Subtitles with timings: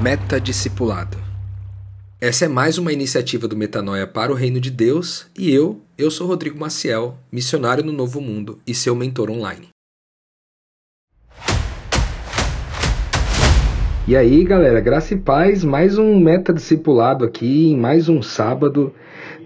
[0.00, 1.18] Metadiscipulado.
[2.20, 6.08] Essa é mais uma iniciativa do Metanoia para o Reino de Deus e eu, eu
[6.08, 9.70] sou Rodrigo Maciel, missionário no Novo Mundo e seu mentor online.
[14.06, 18.94] E aí, galera, graça e paz, mais um Metadiscipulado aqui, mais um sábado.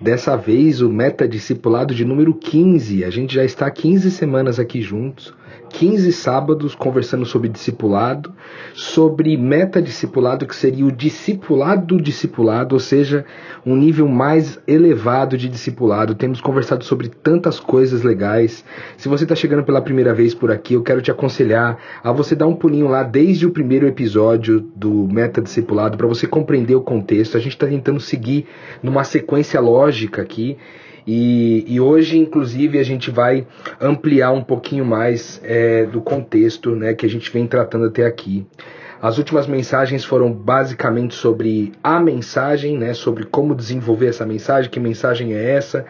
[0.03, 3.05] Dessa vez o Metadiscipulado de número 15.
[3.05, 5.32] A gente já está 15 semanas aqui juntos.
[5.71, 8.32] 15 sábados conversando sobre discipulado,
[8.75, 13.24] sobre meta-discipulado, que seria o discipulado discipulado, ou seja,
[13.65, 16.15] um nível mais elevado de discipulado.
[16.15, 18.65] Temos conversado sobre tantas coisas legais.
[18.96, 22.34] Se você está chegando pela primeira vez por aqui, eu quero te aconselhar a você
[22.34, 27.37] dar um pulinho lá desde o primeiro episódio do meta-discipulado para você compreender o contexto.
[27.37, 28.46] A gente está tentando seguir
[28.82, 30.59] numa sequência lógica aqui
[31.06, 33.47] e, e, hoje, inclusive, a gente vai
[33.80, 38.47] ampliar um pouquinho mais é, do contexto né, que a gente vem tratando até aqui.
[39.01, 44.79] As últimas mensagens foram basicamente sobre a mensagem, né, sobre como desenvolver essa mensagem, que
[44.79, 45.85] mensagem é essa,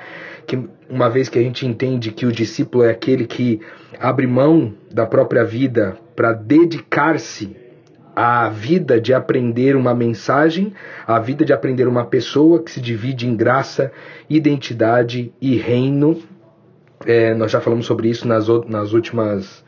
[0.47, 3.61] que uma vez que a gente entende que o discípulo é aquele que
[4.01, 7.62] abre mão da própria vida para dedicar-se
[8.15, 10.73] a vida de aprender uma mensagem,
[11.07, 13.91] a vida de aprender uma pessoa que se divide em graça,
[14.29, 16.21] identidade e reino.
[17.07, 19.65] É, nós já falamos sobre isso nas, nas últimas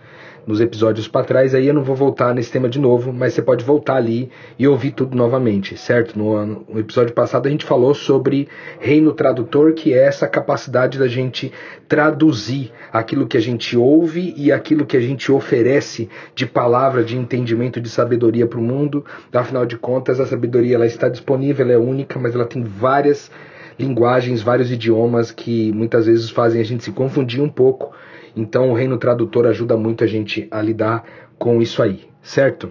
[0.46, 3.42] nos episódios para trás, aí eu não vou voltar nesse tema de novo, mas você
[3.42, 6.18] pode voltar ali e ouvir tudo novamente, certo?
[6.18, 11.08] No, no, episódio passado a gente falou sobre reino tradutor, que é essa capacidade da
[11.08, 11.52] gente
[11.88, 17.16] traduzir aquilo que a gente ouve e aquilo que a gente oferece de palavra, de
[17.16, 19.04] entendimento, de sabedoria para o mundo.
[19.32, 23.30] Afinal de contas, a sabedoria ela está disponível, ela é única, mas ela tem várias
[23.78, 27.92] linguagens, vários idiomas que muitas vezes fazem a gente se confundir um pouco
[28.36, 31.04] então o reino tradutor ajuda muito a gente a lidar
[31.38, 32.70] com isso aí, certo?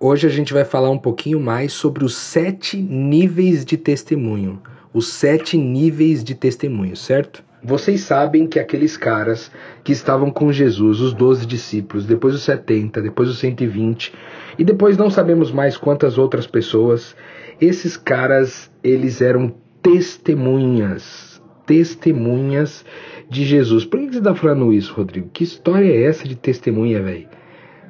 [0.00, 4.62] Hoje a gente vai falar um pouquinho mais sobre os sete níveis de testemunho.
[4.94, 7.42] Os sete níveis de testemunho, certo?
[7.62, 9.50] Vocês sabem que aqueles caras
[9.82, 14.12] que estavam com Jesus, os doze discípulos, depois os 70, depois os 120,
[14.56, 17.16] e depois não sabemos mais quantas outras pessoas,
[17.60, 19.52] esses caras, eles eram
[19.82, 21.27] testemunhas,
[21.68, 22.84] testemunhas
[23.28, 23.84] de Jesus.
[23.84, 25.28] Por que você está falando isso, Rodrigo?
[25.30, 27.28] Que história é essa de testemunha, velho?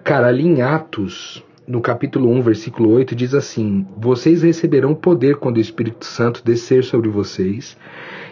[0.03, 5.59] Cara, ali em Atos, no capítulo 1, versículo 8, diz assim: Vocês receberão poder quando
[5.59, 7.77] o Espírito Santo descer sobre vocês,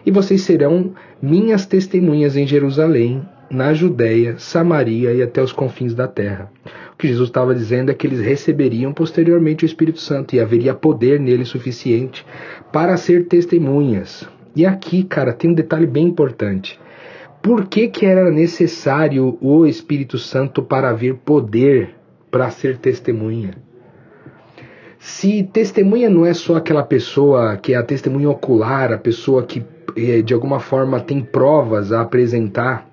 [0.04, 0.92] e vocês serão
[1.22, 6.50] minhas testemunhas em Jerusalém, na Judéia, Samaria e até os confins da terra.
[6.92, 10.74] O que Jesus estava dizendo é que eles receberiam posteriormente o Espírito Santo e haveria
[10.74, 12.26] poder nele suficiente
[12.72, 14.26] para ser testemunhas.
[14.56, 16.80] E aqui, cara, tem um detalhe bem importante.
[17.42, 21.94] Por que, que era necessário o Espírito Santo para vir poder
[22.30, 23.54] para ser testemunha?
[24.98, 29.62] Se testemunha não é só aquela pessoa que é a testemunha ocular, a pessoa que
[29.94, 32.88] eh, de alguma forma tem provas a apresentar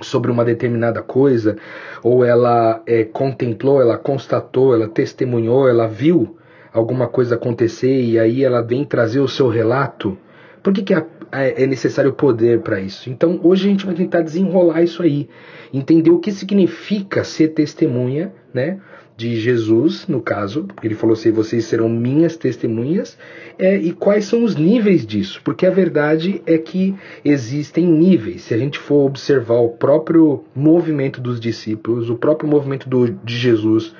[0.00, 1.56] sobre uma determinada coisa,
[2.02, 6.36] ou ela é, contemplou, ela constatou, ela testemunhou, ela viu
[6.72, 10.18] alguma coisa acontecer e aí ela vem trazer o seu relato,
[10.62, 13.10] por que, que a é, é necessário poder para isso.
[13.10, 15.28] Então hoje a gente vai tentar desenrolar isso aí,
[15.72, 18.78] entender o que significa ser testemunha, né?
[19.16, 23.18] De Jesus, no caso, porque ele falou assim: vocês serão minhas testemunhas,
[23.58, 26.94] é, e quais são os níveis disso, porque a verdade é que
[27.24, 28.42] existem níveis.
[28.42, 33.36] Se a gente for observar o próprio movimento dos discípulos, o próprio movimento do, de
[33.36, 33.92] Jesus,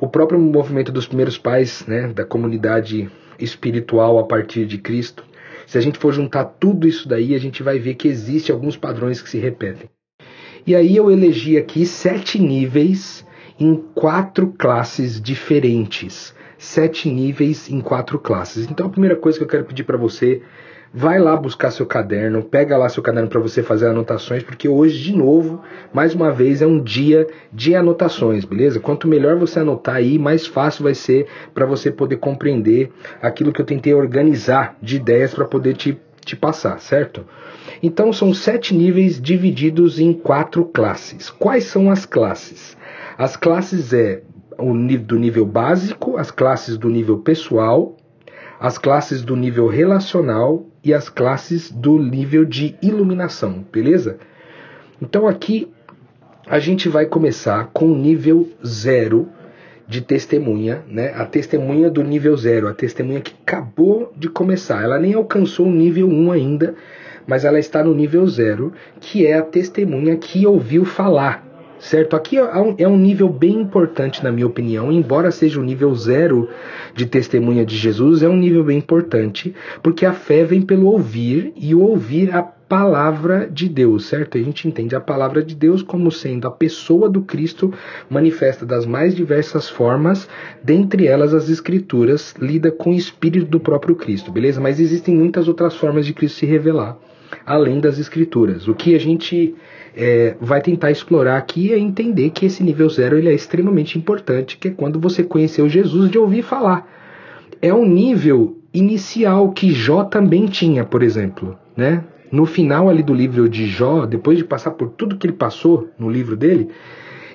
[0.00, 5.24] o próprio movimento dos primeiros pais né, da comunidade espiritual a partir de Cristo,
[5.68, 8.74] se a gente for juntar tudo isso daí, a gente vai ver que existe alguns
[8.74, 9.90] padrões que se repetem.
[10.66, 13.22] E aí eu elegi aqui sete níveis
[13.60, 16.34] em quatro classes diferentes.
[16.56, 18.66] Sete níveis em quatro classes.
[18.70, 20.40] Então a primeira coisa que eu quero pedir para você
[20.92, 25.02] vai lá buscar seu caderno, pega lá seu caderno para você fazer anotações, porque hoje,
[25.02, 25.62] de novo,
[25.92, 28.80] mais uma vez, é um dia de anotações, beleza?
[28.80, 32.90] Quanto melhor você anotar aí, mais fácil vai ser para você poder compreender
[33.20, 37.24] aquilo que eu tentei organizar de ideias para poder te, te passar, certo?
[37.82, 41.30] Então, são sete níveis divididos em quatro classes.
[41.30, 42.76] Quais são as classes?
[43.16, 44.22] As classes é
[44.58, 47.96] o do nível básico, as classes do nível pessoal,
[48.58, 54.18] as classes do nível relacional e as classes do nível de iluminação, beleza?
[55.02, 55.70] Então aqui
[56.46, 59.28] a gente vai começar com o nível zero
[59.86, 61.12] de testemunha, né?
[61.14, 64.82] A testemunha do nível zero, a testemunha que acabou de começar.
[64.82, 66.74] Ela nem alcançou o nível 1 um ainda,
[67.26, 71.47] mas ela está no nível zero, que é a testemunha que ouviu falar
[71.78, 72.16] certo?
[72.16, 75.94] Aqui é um, é um nível bem importante, na minha opinião, embora seja o nível
[75.94, 76.48] zero
[76.94, 81.52] de testemunha de Jesus, é um nível bem importante, porque a fé vem pelo ouvir
[81.56, 84.36] e ouvir a palavra de Deus, certo?
[84.36, 87.72] A gente entende a palavra de Deus como sendo a pessoa do Cristo
[88.10, 90.28] manifesta das mais diversas formas,
[90.62, 94.60] dentre elas as escrituras, lida com o espírito do próprio Cristo, beleza?
[94.60, 96.98] Mas existem muitas outras formas de Cristo se revelar,
[97.46, 98.68] além das escrituras.
[98.68, 99.54] O que a gente
[99.96, 104.56] é, vai tentar explorar aqui é entender que esse nível zero ele é extremamente importante,
[104.56, 106.88] que é quando você conheceu Jesus de ouvir falar.
[107.60, 112.04] É um nível inicial que Jó também tinha, por exemplo, né?
[112.30, 115.88] no final ali do livro de Jó, depois de passar por tudo que ele passou
[115.98, 116.68] no livro dele,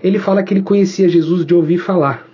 [0.04, 2.28] ele fala que ele conhecia Jesus de ouvir falar.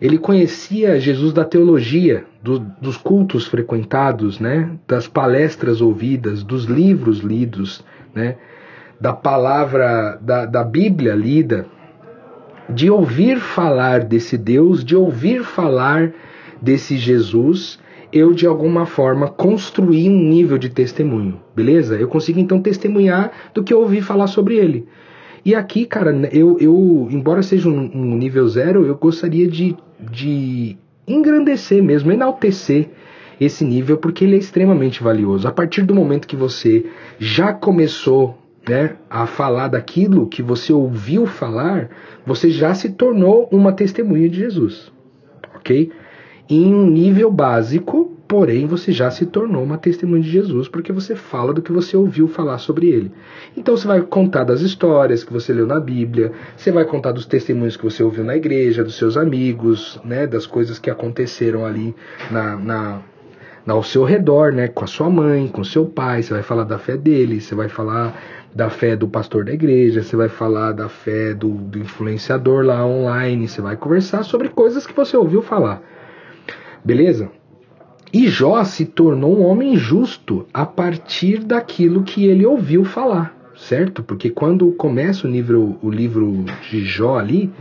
[0.00, 7.20] Ele conhecia Jesus da teologia, do, dos cultos frequentados, né, das palestras ouvidas, dos livros
[7.20, 7.84] lidos,
[8.14, 8.36] né,
[9.00, 11.66] da palavra, da, da Bíblia lida,
[12.68, 16.12] de ouvir falar desse Deus, de ouvir falar
[16.60, 17.78] desse Jesus
[18.12, 21.96] eu de alguma forma construí um nível de testemunho, beleza?
[21.96, 24.86] Eu consigo então testemunhar do que eu ouvi falar sobre ele.
[25.44, 30.76] E aqui, cara, eu, eu embora seja um, um nível zero, eu gostaria de, de
[31.06, 32.88] engrandecer mesmo, enaltecer
[33.40, 35.46] esse nível, porque ele é extremamente valioso.
[35.46, 36.86] A partir do momento que você
[37.18, 38.36] já começou
[38.68, 41.88] né, a falar daquilo que você ouviu falar,
[42.24, 44.92] você já se tornou uma testemunha de Jesus,
[45.54, 45.92] ok?
[46.48, 51.14] em um nível básico, porém você já se tornou uma testemunha de Jesus porque você
[51.14, 53.10] fala do que você ouviu falar sobre ele.
[53.56, 57.26] Então você vai contar das histórias que você leu na Bíblia, você vai contar dos
[57.26, 61.94] testemunhos que você ouviu na igreja, dos seus amigos, né, das coisas que aconteceram ali
[62.30, 63.00] na, na,
[63.66, 66.22] ao seu redor, né, com a sua mãe, com seu pai.
[66.22, 68.16] Você vai falar da fé dele, você vai falar
[68.56, 72.86] da fé do pastor da igreja, você vai falar da fé do, do influenciador lá
[72.86, 75.82] online, você vai conversar sobre coisas que você ouviu falar.
[76.82, 77.30] Beleza?
[78.10, 84.02] E Jó se tornou um homem justo a partir daquilo que ele ouviu falar, certo?
[84.02, 87.52] Porque quando começa o livro, o livro de Jó ali,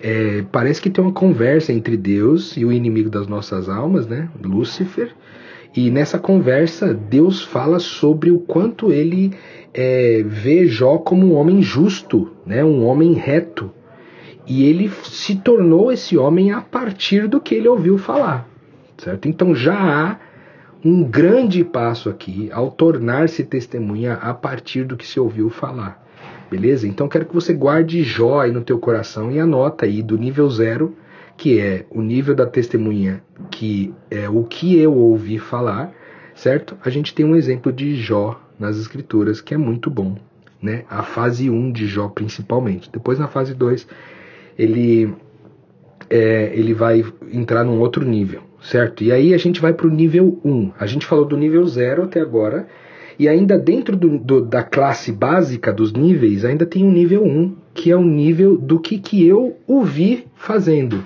[0.00, 4.28] é, parece que tem uma conversa entre Deus e o inimigo das nossas almas, né?
[4.40, 5.12] Lúcifer.
[5.76, 9.32] E nessa conversa, Deus fala sobre o quanto ele
[9.74, 12.64] é, vê Jó como um homem justo, né?
[12.64, 13.70] um homem reto.
[14.46, 18.48] E ele se tornou esse homem a partir do que ele ouviu falar
[18.98, 19.28] certo?
[19.28, 20.16] Então já há
[20.84, 26.04] um grande passo aqui ao tornar-se testemunha a partir do que se ouviu falar.
[26.50, 26.86] Beleza?
[26.86, 30.48] Então quero que você guarde Jó aí no teu coração e anota aí do nível
[30.48, 30.94] zero,
[31.36, 35.92] que é o nível da testemunha, que é o que eu ouvi falar,
[36.34, 36.76] certo?
[36.84, 40.16] A gente tem um exemplo de Jó nas escrituras que é muito bom,
[40.62, 40.84] né?
[40.88, 42.90] A fase 1 de Jó principalmente.
[42.90, 43.86] Depois na fase 2
[44.58, 45.14] ele
[46.08, 49.04] é, ele vai entrar num outro nível, certo?
[49.04, 50.72] E aí a gente vai para o nível 1.
[50.78, 52.66] A gente falou do nível 0 até agora,
[53.18, 57.56] e ainda dentro do, do, da classe básica dos níveis, ainda tem o nível 1,
[57.74, 61.02] que é o nível do que, que eu ouvi fazendo.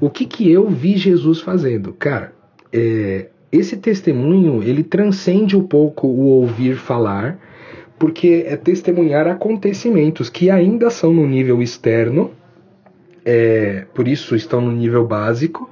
[0.00, 1.92] O que, que eu vi Jesus fazendo?
[1.92, 2.32] Cara,
[2.72, 7.38] é, esse testemunho, ele transcende um pouco o ouvir falar,
[7.98, 12.32] porque é testemunhar acontecimentos que ainda são no nível externo,
[13.24, 15.70] é, por isso estão no nível básico,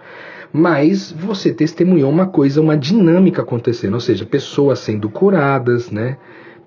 [0.52, 6.18] mas você testemunhou uma coisa, uma dinâmica acontecendo, ou seja, pessoas sendo curadas, né?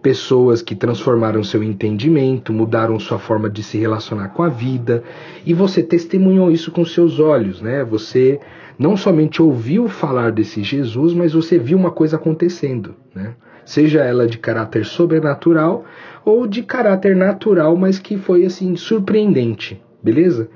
[0.05, 5.03] Pessoas que transformaram seu entendimento, mudaram sua forma de se relacionar com a vida,
[5.43, 7.83] e você testemunhou isso com seus olhos, né?
[7.83, 8.39] Você
[8.77, 13.33] não somente ouviu falar desse Jesus, mas você viu uma coisa acontecendo, né?
[13.65, 15.83] Seja ela de caráter sobrenatural
[16.23, 20.51] ou de caráter natural, mas que foi assim surpreendente, beleza?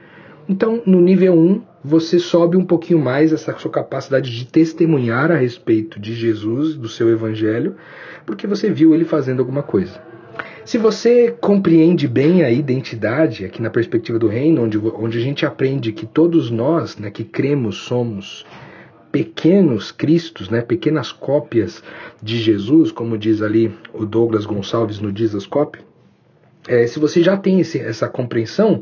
[0.47, 5.37] Então, no nível 1, você sobe um pouquinho mais essa sua capacidade de testemunhar a
[5.37, 7.75] respeito de Jesus, do seu evangelho,
[8.25, 10.01] porque você viu ele fazendo alguma coisa.
[10.65, 15.45] Se você compreende bem a identidade, aqui na perspectiva do reino, onde, onde a gente
[15.45, 18.45] aprende que todos nós né, que cremos somos
[19.11, 21.83] pequenos cristos, né, pequenas cópias
[22.21, 25.79] de Jesus, como diz ali o Douglas Gonçalves no Dizascope,
[26.67, 28.79] é, se você já tem esse, essa compreensão,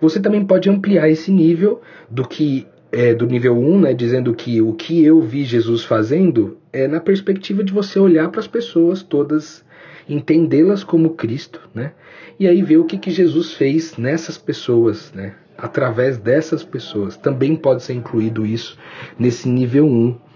[0.00, 4.60] você também pode ampliar esse nível do que é, do nível 1, né, dizendo que
[4.60, 9.02] o que eu vi Jesus fazendo é na perspectiva de você olhar para as pessoas
[9.02, 9.64] todas,
[10.08, 11.92] entendê-las como Cristo, né,
[12.38, 17.16] e aí ver o que, que Jesus fez nessas pessoas, né, através dessas pessoas.
[17.16, 18.76] Também pode ser incluído isso
[19.18, 20.29] nesse nível 1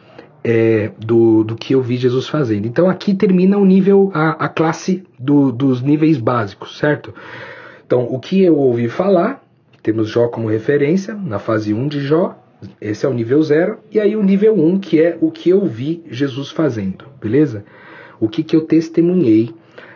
[0.44, 2.66] é, do, do que eu vi Jesus fazendo.
[2.66, 7.14] Então aqui termina o nível, a, a classe do, dos níveis básicos, certo?
[7.86, 9.42] Então, o que eu ouvi falar,
[9.82, 12.38] temos Jó como referência, na fase 1 de Jó,
[12.80, 15.66] esse é o nível 0, e aí o nível 1, que é o que eu
[15.66, 17.64] vi Jesus fazendo, beleza?
[18.18, 19.54] O que, que eu testemunhei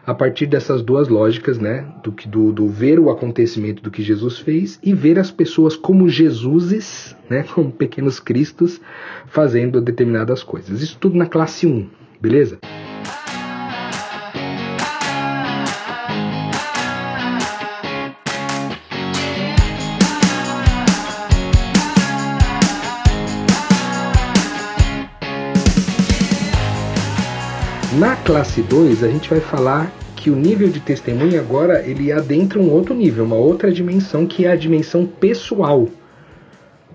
[0.09, 1.87] a partir dessas duas lógicas, né?
[2.03, 6.09] Do, do, do ver o acontecimento do que Jesus fez e ver as pessoas como
[6.09, 7.45] Jesuses, né?
[7.55, 8.81] Como pequenos cristos
[9.27, 10.81] fazendo determinadas coisas.
[10.81, 11.87] Isso tudo na classe 1,
[12.23, 12.59] beleza?
[27.99, 32.61] Na classe 2, a gente vai falar que o nível de testemunha agora ele adentra
[32.61, 35.89] um outro nível, uma outra dimensão que é a dimensão pessoal.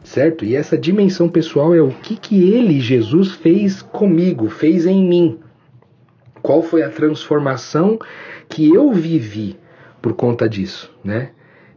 [0.01, 0.45] Certo?
[0.45, 5.39] E essa dimensão pessoal é o que, que ele, Jesus, fez comigo, fez em mim.
[6.41, 7.99] Qual foi a transformação
[8.47, 9.57] que eu vivi
[10.01, 11.31] por conta disso, né?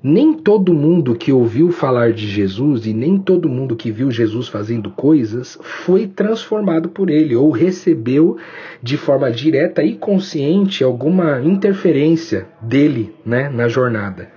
[0.09, 4.47] Nem todo mundo que ouviu falar de Jesus e nem todo mundo que viu Jesus
[4.47, 8.37] fazendo coisas foi transformado por ele ou recebeu
[8.81, 14.31] de forma direta e consciente alguma interferência dele né, na jornada.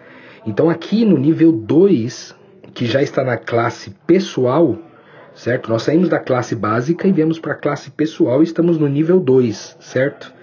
[0.43, 2.35] Então, aqui no nível 2,
[2.73, 4.75] que já está na classe pessoal,
[5.35, 5.69] certo?
[5.69, 9.19] Nós saímos da classe básica e viemos para a classe pessoal e estamos no nível
[9.19, 10.33] 2, certo?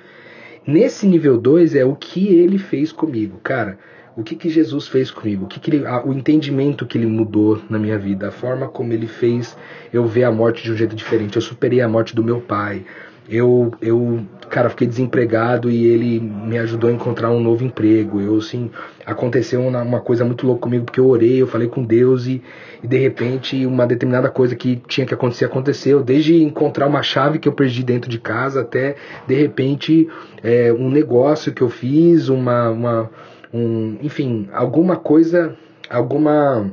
[0.65, 3.77] Nesse nível 2 é o que ele fez comigo, cara
[4.17, 7.07] o que, que Jesus fez comigo, o, que, que ele, a, o entendimento que ele
[7.07, 9.57] mudou na minha vida, a forma como ele fez
[9.93, 11.37] eu ver a morte de um jeito diferente.
[11.37, 12.85] Eu superei a morte do meu pai.
[13.29, 18.21] Eu, eu, cara, fiquei desempregado e ele me ajudou a encontrar um novo emprego.
[18.21, 18.71] Eu, assim,
[19.05, 22.41] aconteceu uma, uma coisa muito louca comigo porque eu orei, eu falei com Deus e,
[22.83, 26.03] e de repente uma determinada coisa que tinha que acontecer aconteceu.
[26.03, 28.95] Desde encontrar uma chave que eu perdi dentro de casa até
[29.27, 30.09] de repente
[30.43, 33.11] é, um negócio que eu fiz, uma, uma
[33.57, 35.57] um, enfim, alguma coisa,
[35.89, 36.71] alguma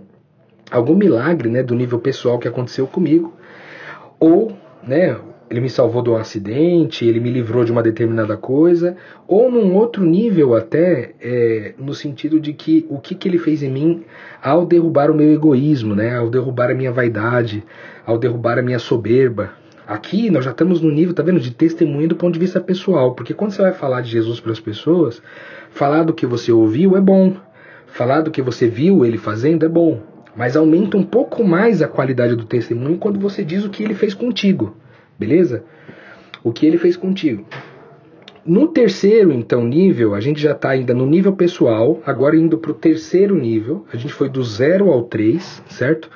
[0.71, 3.33] algum milagre, né, do nível pessoal que aconteceu comigo,
[4.19, 4.51] ou,
[4.85, 5.15] né,
[5.49, 8.97] ele me salvou de um acidente, ele me livrou de uma determinada coisa,
[9.27, 13.61] ou num outro nível até, é, no sentido de que o que, que ele fez
[13.61, 14.03] em mim
[14.41, 17.63] ao derrubar o meu egoísmo, né, ao derrubar a minha vaidade,
[18.05, 19.51] ao derrubar a minha soberba.
[19.85, 23.13] Aqui nós já estamos no nível, tá vendo, de testemunho do ponto de vista pessoal,
[23.13, 25.21] porque quando você vai falar de Jesus para as pessoas,
[25.73, 27.35] Falar do que você ouviu é bom.
[27.87, 30.01] Falar do que você viu ele fazendo é bom.
[30.35, 33.95] Mas aumenta um pouco mais a qualidade do testemunho quando você diz o que ele
[33.95, 34.77] fez contigo.
[35.17, 35.63] Beleza?
[36.43, 37.43] O que ele fez contigo.
[38.45, 42.71] No terceiro, então, nível, a gente já está ainda no nível pessoal, agora indo para
[42.71, 46.09] o terceiro nível, a gente foi do 0 ao 3, certo?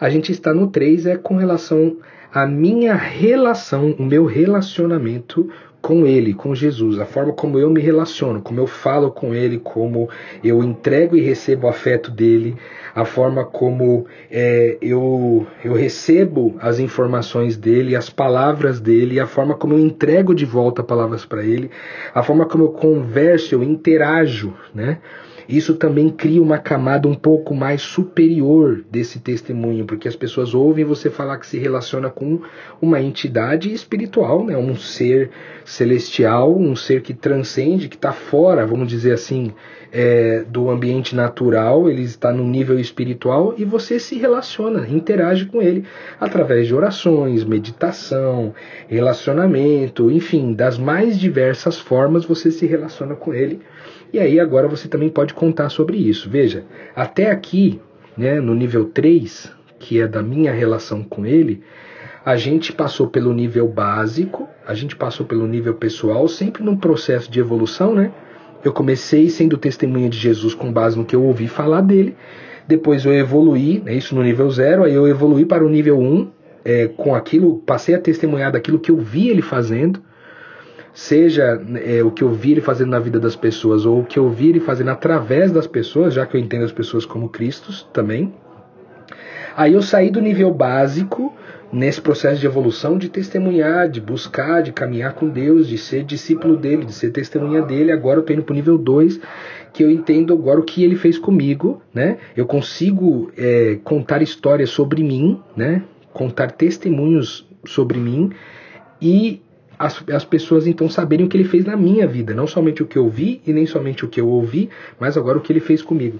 [0.00, 1.96] A gente está no 3 é com relação
[2.32, 5.48] à minha relação, o meu relacionamento
[5.80, 9.58] com Ele, com Jesus, a forma como eu me relaciono, como eu falo com Ele,
[9.58, 10.08] como
[10.42, 12.56] eu entrego e recebo o afeto dele,
[12.92, 19.54] a forma como é, eu, eu recebo as informações dele, as palavras dele, a forma
[19.54, 21.70] como eu entrego de volta palavras para ele,
[22.14, 24.98] a forma como eu converso, eu interajo, né?
[25.48, 30.84] Isso também cria uma camada um pouco mais superior desse testemunho, porque as pessoas ouvem
[30.84, 32.40] você falar que se relaciona com
[32.80, 34.56] uma entidade espiritual, né?
[34.56, 35.30] um ser
[35.64, 39.52] celestial, um ser que transcende, que está fora, vamos dizer assim,
[39.92, 45.62] é, do ambiente natural, ele está no nível espiritual e você se relaciona, interage com
[45.62, 45.84] ele
[46.20, 48.54] através de orações, meditação,
[48.88, 53.60] relacionamento, enfim, das mais diversas formas você se relaciona com ele
[54.16, 56.30] e aí agora você também pode contar sobre isso.
[56.30, 57.78] Veja, até aqui,
[58.16, 61.62] né, no nível 3, que é da minha relação com ele,
[62.24, 67.30] a gente passou pelo nível básico, a gente passou pelo nível pessoal, sempre num processo
[67.30, 68.10] de evolução, né?
[68.64, 72.16] Eu comecei sendo testemunha de Jesus com base no que eu ouvi falar dele,
[72.66, 76.02] depois eu evoluí, né, isso no nível 0, aí eu evoluí para o nível 1,
[76.02, 76.30] um,
[76.64, 80.00] é, com aquilo, passei a testemunhar daquilo que eu vi ele fazendo,
[80.96, 84.18] seja é, o que eu vi ele fazendo na vida das pessoas ou o que
[84.18, 87.86] eu vi ele fazendo através das pessoas, já que eu entendo as pessoas como Cristos
[87.92, 88.32] também.
[89.54, 91.34] Aí eu saí do nível básico
[91.70, 96.56] nesse processo de evolução de testemunhar, de buscar, de caminhar com Deus, de ser discípulo
[96.56, 97.92] dele, de ser testemunha dele.
[97.92, 99.20] Agora eu tô indo pro nível 2,
[99.74, 102.16] que eu entendo agora o que ele fez comigo, né?
[102.34, 105.82] Eu consigo é, contar histórias sobre mim, né?
[106.14, 108.30] Contar testemunhos sobre mim
[109.00, 109.42] e
[109.78, 112.86] as, as pessoas então saberem o que ele fez na minha vida, não somente o
[112.86, 115.60] que eu vi e nem somente o que eu ouvi, mas agora o que ele
[115.60, 116.18] fez comigo.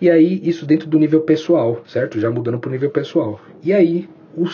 [0.00, 2.18] E aí, isso dentro do nível pessoal, certo?
[2.18, 3.38] Já mudando para o nível pessoal.
[3.62, 4.46] E aí, o,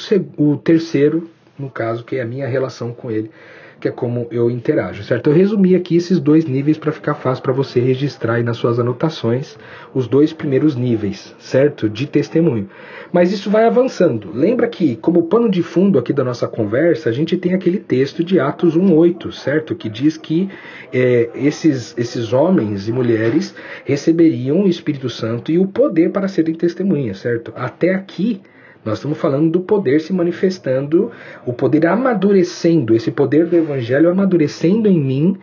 [0.42, 3.30] o terceiro, no caso, que é a minha relação com ele,
[3.78, 5.28] que é como eu interajo, certo?
[5.28, 8.78] Eu resumi aqui esses dois níveis para ficar fácil para você registrar aí nas suas
[8.78, 9.58] anotações
[9.94, 11.88] os dois primeiros níveis, certo?
[11.88, 12.68] De testemunho.
[13.12, 14.30] Mas isso vai avançando.
[14.32, 18.24] Lembra que, como pano de fundo aqui da nossa conversa, a gente tem aquele texto
[18.24, 19.74] de Atos 1,8, certo?
[19.74, 20.48] Que diz que
[20.92, 23.54] é, esses, esses homens e mulheres
[23.84, 27.52] receberiam o Espírito Santo e o poder para serem testemunhas, certo?
[27.54, 28.40] Até aqui
[28.86, 31.10] nós estamos falando do poder se manifestando,
[31.44, 35.36] o poder amadurecendo, esse poder do evangelho amadurecendo em mim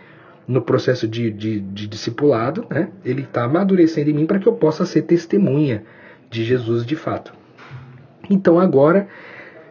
[0.47, 2.87] no processo de, de, de discipulado, né?
[3.03, 5.83] ele está amadurecendo em mim para que eu possa ser testemunha
[6.29, 7.33] de Jesus de fato.
[8.29, 9.09] Então agora,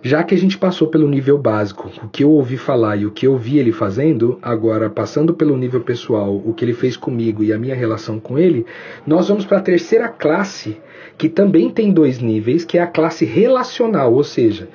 [0.03, 3.13] já que a gente passou pelo nível básico, o que eu ouvi falar e o
[3.13, 7.45] que eu vi ele fazendo, agora passando pelo nível pessoal, o que ele fez comigo
[7.45, 8.67] e a minha relação com ele,
[9.07, 10.77] nós vamos para a terceira classe
[11.17, 14.69] que também tem dois níveis, que é a classe relacional, ou seja,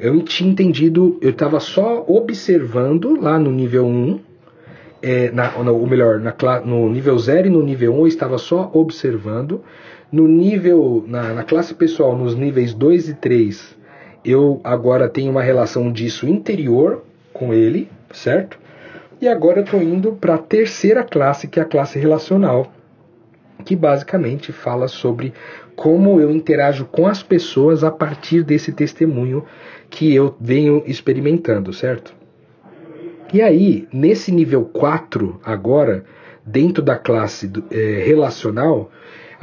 [0.00, 4.18] eu tinha entendido, eu estava só observando lá no nível 1,
[5.00, 6.34] é, na, ou melhor, na,
[6.64, 9.62] no nível 0 e no nível 1 eu estava só observando.
[10.10, 13.76] No nível, na, na classe pessoal, nos níveis 2 e 3,
[14.24, 18.58] eu agora tenho uma relação disso interior com ele, certo?
[19.20, 22.72] E agora eu estou indo para a terceira classe, que é a classe relacional,
[23.64, 25.32] que basicamente fala sobre
[25.76, 29.44] como eu interajo com as pessoas a partir desse testemunho
[29.88, 32.14] que eu venho experimentando, certo?
[33.32, 36.04] E aí, nesse nível 4, agora,
[36.44, 38.90] dentro da classe é, relacional,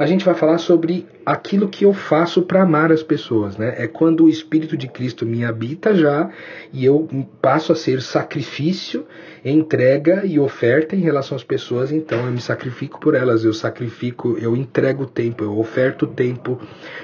[0.00, 3.74] a gente vai falar sobre aquilo que eu faço para amar as pessoas, né?
[3.76, 6.30] É quando o Espírito de Cristo me habita já
[6.72, 7.06] e eu
[7.42, 9.06] passo a ser sacrifício,
[9.44, 14.38] entrega e oferta em relação às pessoas, então eu me sacrifico por elas, eu sacrifico,
[14.40, 16.58] eu entrego tempo, eu oferto tempo,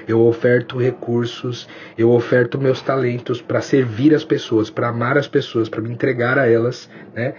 [0.07, 5.69] eu oferto recursos, eu oferto meus talentos para servir as pessoas, para amar as pessoas,
[5.69, 7.35] para me entregar a elas, né?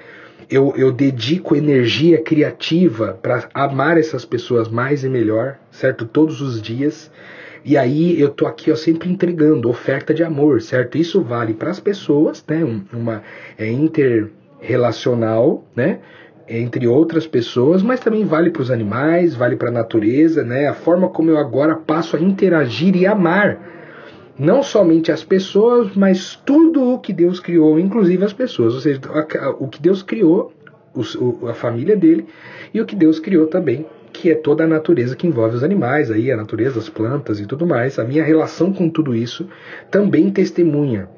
[0.50, 6.06] Eu, eu dedico energia criativa para amar essas pessoas mais e melhor, certo?
[6.06, 7.10] Todos os dias.
[7.64, 10.96] E aí eu tô aqui ó, sempre entregando oferta de amor, certo?
[10.96, 12.64] Isso vale para as pessoas, né?
[12.92, 13.22] Uma
[13.58, 15.98] é interrelacional, né?
[16.48, 20.66] Entre outras pessoas, mas também vale para os animais, vale para a natureza, né?
[20.66, 23.77] A forma como eu agora passo a interagir e amar
[24.38, 29.00] não somente as pessoas, mas tudo o que Deus criou, inclusive as pessoas, ou seja,
[29.58, 30.52] o que Deus criou,
[31.48, 32.26] a família dele,
[32.72, 36.10] e o que Deus criou também, que é toda a natureza que envolve os animais,
[36.10, 37.98] aí a natureza, as plantas e tudo mais.
[37.98, 39.48] A minha relação com tudo isso
[39.90, 41.08] também testemunha.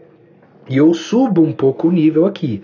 [0.69, 2.63] E eu subo um pouco o nível aqui,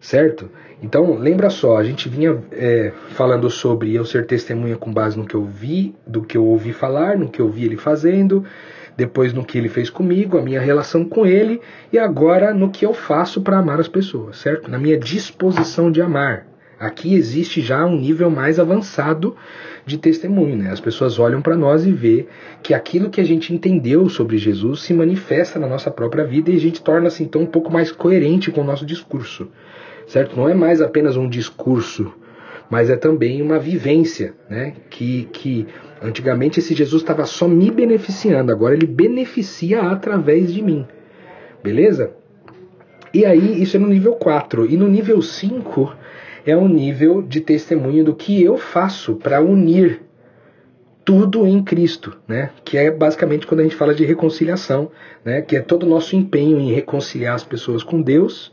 [0.00, 0.50] certo?
[0.82, 5.24] Então, lembra só, a gente vinha é, falando sobre eu ser testemunha com base no
[5.24, 8.44] que eu vi, do que eu ouvi falar, no que eu vi ele fazendo,
[8.96, 11.60] depois no que ele fez comigo, a minha relação com ele
[11.92, 14.70] e agora no que eu faço para amar as pessoas, certo?
[14.70, 16.46] Na minha disposição de amar.
[16.78, 19.36] Aqui existe já um nível mais avançado
[19.86, 20.70] de testemunho, né?
[20.70, 22.26] As pessoas olham para nós e vê
[22.62, 26.56] que aquilo que a gente entendeu sobre Jesus se manifesta na nossa própria vida e
[26.56, 29.48] a gente torna-se então um pouco mais coerente com o nosso discurso,
[30.06, 30.36] certo?
[30.36, 32.12] Não é mais apenas um discurso,
[32.70, 34.74] mas é também uma vivência, né?
[34.90, 35.66] Que, que
[36.04, 40.86] Antigamente esse Jesus estava só me beneficiando, agora ele beneficia através de mim.
[41.62, 42.12] Beleza?
[43.14, 44.70] E aí, isso é no nível 4.
[44.70, 45.96] E no nível 5
[46.44, 50.02] é o nível de testemunho do que eu faço para unir
[51.06, 52.50] tudo em Cristo, né?
[52.62, 54.90] Que é basicamente quando a gente fala de reconciliação,
[55.24, 55.40] né?
[55.40, 58.52] Que é todo o nosso empenho em reconciliar as pessoas com Deus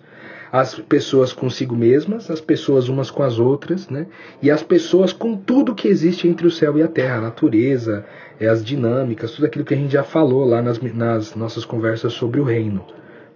[0.52, 4.08] as pessoas consigo mesmas, as pessoas umas com as outras, né?
[4.42, 8.06] E as pessoas com tudo que existe entre o céu e a terra, a natureza,
[8.40, 12.12] é, as dinâmicas, tudo aquilo que a gente já falou lá nas, nas nossas conversas
[12.12, 12.84] sobre o reino,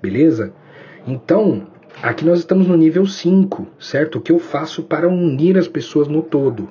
[0.02, 0.54] beleza?
[1.08, 1.68] Então,
[2.04, 4.18] aqui nós estamos no nível 5, certo?
[4.18, 6.68] O que eu faço para unir as pessoas no todo?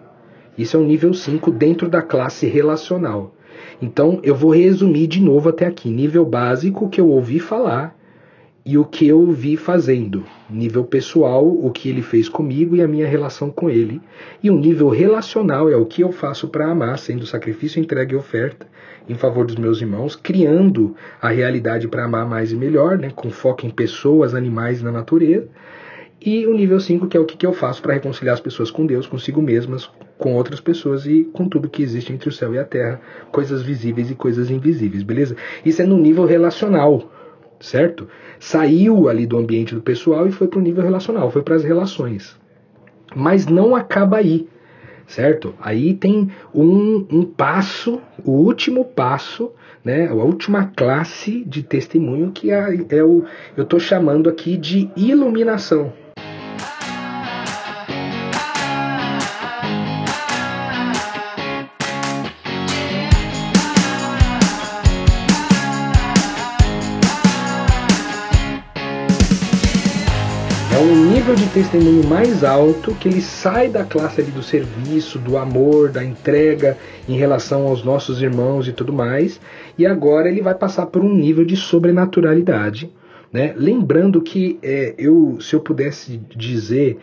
[0.59, 3.35] Isso é o nível 5 dentro da classe relacional.
[3.81, 5.89] Então, eu vou resumir de novo até aqui.
[5.89, 7.97] Nível básico que eu ouvi falar,
[8.67, 12.89] e o que eu vi fazendo, nível pessoal, o que ele fez comigo e a
[12.89, 14.01] minha relação com ele,
[14.43, 18.17] e o nível relacional é o que eu faço para amar, sendo sacrifício, entrega e
[18.17, 18.67] oferta
[19.07, 23.31] em favor dos meus irmãos, criando a realidade para amar mais e melhor, né, com
[23.31, 25.47] foco em pessoas, animais e na natureza.
[26.19, 28.87] E o nível 5, que é o que eu faço para reconciliar as pessoas com
[28.87, 32.59] Deus, consigo mesmas, com outras pessoas e com tudo que existe entre o céu e
[32.59, 32.99] a terra,
[33.31, 35.37] coisas visíveis e coisas invisíveis, beleza?
[35.67, 37.13] Isso é no nível relacional
[37.65, 38.09] certo?
[38.39, 41.65] Saiu ali do ambiente do pessoal e foi para o nível relacional, foi para as
[41.65, 42.39] relações.
[43.17, 44.47] Mas não acaba aí,
[45.07, 45.55] certo?
[45.61, 49.51] Aí tem um, um passo, o último passo,
[49.83, 50.09] né?
[50.09, 53.25] A última classe de testemunho que é, é o
[53.57, 55.93] eu estou chamando aqui de iluminação.
[71.25, 75.89] Nível de testemunho mais alto que ele sai da classe ali do serviço, do amor,
[75.89, 76.77] da entrega
[77.09, 79.41] em relação aos nossos irmãos e tudo mais,
[79.79, 82.93] e agora ele vai passar por um nível de sobrenaturalidade.
[83.33, 83.55] Né?
[83.57, 86.99] Lembrando que é, eu, se eu pudesse dizer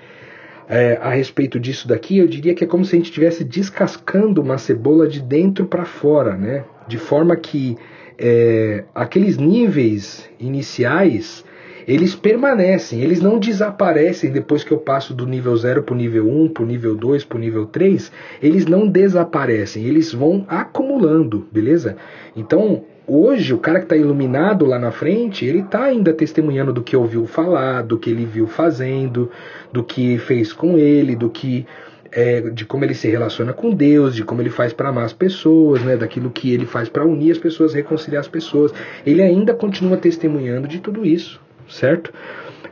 [0.70, 4.40] é, a respeito disso daqui, eu diria que é como se a gente estivesse descascando
[4.40, 6.64] uma cebola de dentro para fora, né?
[6.88, 7.76] De forma que
[8.20, 11.44] é, aqueles níveis iniciais
[11.88, 16.28] eles permanecem, eles não desaparecem depois que eu passo do nível 0 para o nível
[16.28, 21.48] 1, para o nível 2, para o nível 3, eles não desaparecem, eles vão acumulando,
[21.52, 21.98] beleza?
[22.36, 26.84] Então, hoje, o cara que está iluminado lá na frente, ele está ainda testemunhando do
[26.84, 29.30] que ouviu falar, do que ele viu fazendo,
[29.72, 31.66] do que fez com ele, do que
[32.12, 35.14] é, de como ele se relaciona com Deus, de como ele faz para amar as
[35.14, 38.74] pessoas, né, daquilo que ele faz para unir as pessoas, reconciliar as pessoas.
[39.06, 41.40] Ele ainda continua testemunhando de tudo isso
[41.72, 42.14] certo?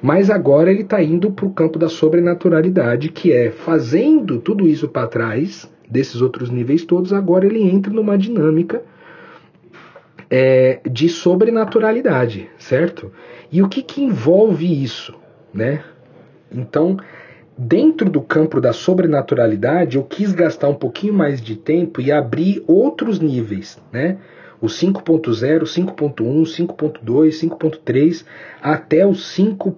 [0.02, 4.88] Mas agora ele está indo para o campo da sobrenaturalidade, que é fazendo tudo isso
[4.88, 8.82] para trás, desses outros níveis todos, agora ele entra numa dinâmica
[10.30, 13.12] é, de sobrenaturalidade, certo?
[13.52, 15.16] E o que, que envolve isso,
[15.54, 15.84] né?
[16.52, 16.98] Então,
[17.58, 22.64] dentro do campo da sobrenaturalidade, eu quis gastar um pouquinho mais de tempo e abrir
[22.68, 24.18] outros níveis, né?
[24.62, 26.16] O 5.0, 5.1,
[26.68, 28.26] 5.2, 5.3
[28.62, 29.78] até o 5.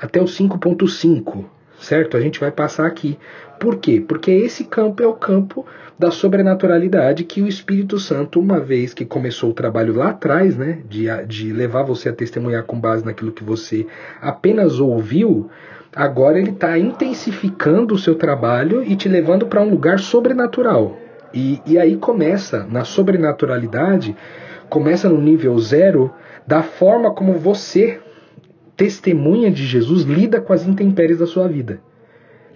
[0.00, 1.44] até o 5.5,
[1.78, 2.16] certo?
[2.16, 3.18] A gente vai passar aqui.
[3.60, 4.00] Por quê?
[4.06, 5.64] Porque esse campo é o campo
[5.98, 10.80] da sobrenaturalidade que o Espírito Santo, uma vez que começou o trabalho lá atrás, né,
[10.88, 13.86] de, de levar você a testemunhar com base naquilo que você
[14.20, 15.48] apenas ouviu,
[15.94, 20.98] agora ele está intensificando o seu trabalho e te levando para um lugar sobrenatural.
[21.32, 24.16] E, e aí começa, na sobrenaturalidade,
[24.68, 26.12] começa no nível zero,
[26.46, 28.00] da forma como você,
[28.76, 31.80] testemunha de Jesus, lida com as intempéries da sua vida.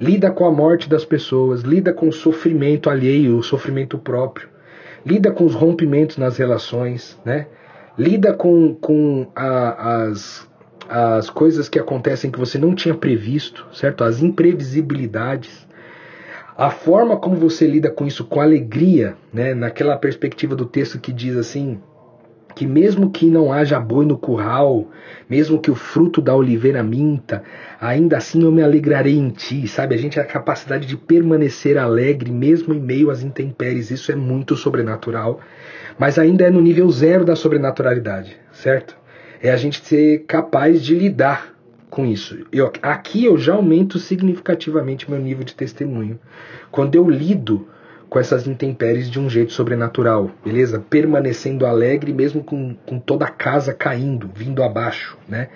[0.00, 4.48] Lida com a morte das pessoas, lida com o sofrimento alheio, o sofrimento próprio,
[5.04, 7.46] lida com os rompimentos nas relações, né?
[7.98, 10.48] lida com, com a, as,
[10.88, 14.04] as coisas que acontecem que você não tinha previsto, certo?
[14.04, 15.65] As imprevisibilidades
[16.56, 21.12] a forma como você lida com isso com alegria, né, naquela perspectiva do texto que
[21.12, 21.78] diz assim,
[22.54, 24.88] que mesmo que não haja boi no curral,
[25.28, 27.42] mesmo que o fruto da oliveira minta,
[27.78, 29.94] ainda assim eu me alegrarei em ti, sabe?
[29.94, 34.16] A gente tem a capacidade de permanecer alegre mesmo em meio às intempéries, isso é
[34.16, 35.40] muito sobrenatural,
[35.98, 38.96] mas ainda é no nível zero da sobrenaturalidade, certo?
[39.42, 41.55] É a gente ser capaz de lidar
[41.90, 42.46] com isso.
[42.52, 46.18] Eu, aqui eu já aumento significativamente meu nível de testemunho.
[46.70, 47.66] Quando eu lido
[48.08, 50.78] com essas intempéries de um jeito sobrenatural, beleza?
[50.78, 55.48] Permanecendo alegre mesmo com, com toda a casa caindo, vindo abaixo, né?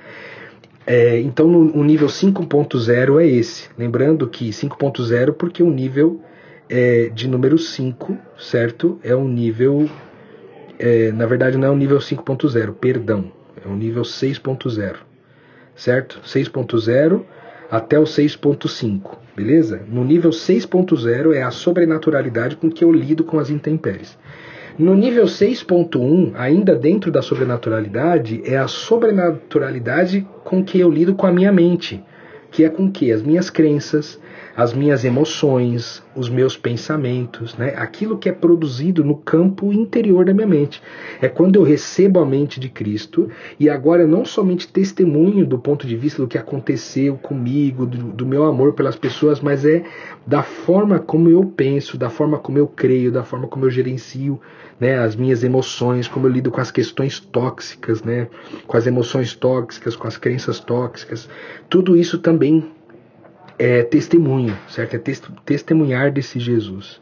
[0.87, 3.69] É, então o nível 5.0 é esse.
[3.79, 6.21] Lembrando que 5.0 porque o nível
[6.69, 8.99] é, de número 5, certo?
[9.05, 9.89] É um nível.
[10.79, 13.31] É, na verdade não é o nível 5.0, perdão.
[13.65, 15.10] É o nível 6.0
[15.75, 16.21] certo?
[16.25, 17.23] 6.0
[17.71, 19.83] até o 6.5, beleza?
[19.89, 24.19] No nível 6.0 é a sobrenaturalidade com que eu lido com as intempéries.
[24.79, 31.27] No nível 6.1, ainda dentro da sobrenaturalidade, é a sobrenaturalidade com que eu lido com
[31.27, 32.03] a minha mente,
[32.51, 34.19] que é com que as minhas crenças,
[34.57, 37.75] as minhas emoções, os meus pensamentos, né?
[37.77, 40.83] aquilo que é produzido no campo interior da minha mente.
[41.21, 45.87] É quando eu recebo a mente de Cristo e agora não somente testemunho do ponto
[45.87, 49.85] de vista do que aconteceu comigo, do, do meu amor pelas pessoas, mas é
[50.27, 54.41] da forma como eu penso, da forma como eu creio, da forma como eu gerencio
[54.81, 58.29] né, as minhas emoções, como eu lido com as questões tóxicas, né,
[58.67, 61.29] com as emoções tóxicas, com as crenças tóxicas.
[61.69, 62.65] Tudo isso também
[63.61, 64.95] é testemunho, certo?
[64.95, 65.03] É
[65.45, 66.99] testemunhar desse Jesus.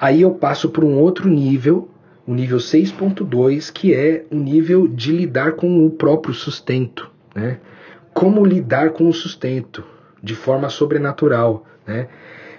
[0.00, 1.88] Aí eu passo para um outro nível,
[2.26, 7.58] o nível 6.2, que é o nível de lidar com o próprio sustento, né?
[8.12, 9.84] Como lidar com o sustento
[10.20, 12.08] de forma sobrenatural, né?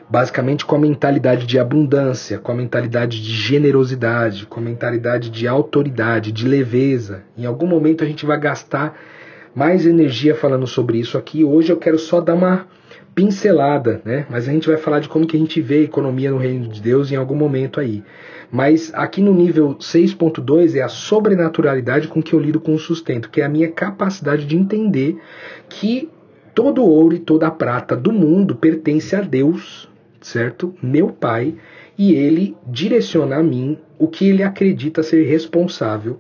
[0.09, 5.45] Basicamente com a mentalidade de abundância, com a mentalidade de generosidade, com a mentalidade de
[5.45, 7.23] autoridade, de leveza.
[7.37, 8.97] Em algum momento a gente vai gastar
[9.53, 11.43] mais energia falando sobre isso aqui.
[11.43, 12.67] Hoje eu quero só dar uma
[13.15, 14.25] pincelada, né?
[14.29, 16.67] Mas a gente vai falar de como que a gente vê a economia no reino
[16.67, 18.03] de Deus em algum momento aí.
[18.51, 23.29] Mas aqui no nível 6.2 é a sobrenaturalidade com que eu lido com o sustento,
[23.29, 25.17] que é a minha capacidade de entender
[25.69, 26.09] que
[26.53, 30.75] todo ouro e toda prata do mundo pertence a Deus, certo?
[30.83, 31.55] Meu Pai,
[31.97, 36.19] e ele direciona a mim o que ele acredita ser responsável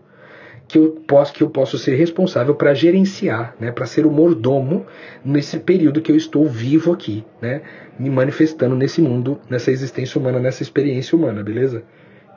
[0.67, 4.85] que eu posso que eu posso ser responsável para gerenciar, né, para ser o mordomo
[5.23, 7.61] nesse período que eu estou vivo aqui, né,
[7.99, 11.83] me manifestando nesse mundo, nessa existência humana, nessa experiência humana, beleza?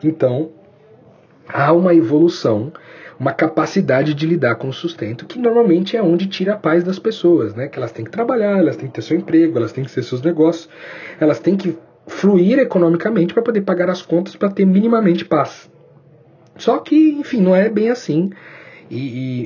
[0.02, 0.50] Então,
[1.48, 2.72] há uma evolução,
[3.18, 6.98] uma capacidade de lidar com o sustento, que normalmente é onde tira a paz das
[6.98, 7.66] pessoas, né?
[7.66, 10.02] Que elas têm que trabalhar, elas têm que ter seu emprego, elas têm que ter
[10.02, 10.68] seus negócios,
[11.18, 15.68] elas têm que fluir economicamente para poder pagar as contas para ter minimamente paz.
[16.59, 18.31] Só que, enfim, não é bem assim.
[18.90, 18.97] E,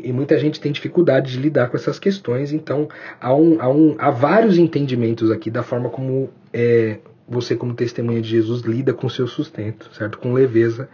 [0.05, 2.89] e, e, muita gente tem dificuldade de lidar com essas questões, então
[3.21, 6.99] há, um, há, um, há vários entendimentos aqui da forma como é,
[7.29, 10.19] você, como testemunha de Jesus, lida com seu sustento, certo?
[10.19, 10.89] Com leveza,